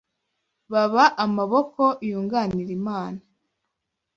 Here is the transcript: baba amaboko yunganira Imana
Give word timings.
baba 0.71 1.03
amaboko 1.25 1.83
yunganira 2.07 2.71
Imana 2.79 3.19